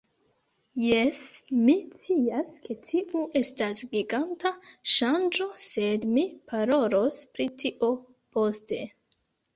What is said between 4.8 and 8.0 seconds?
ŝanĝo sed mi parolos pri tio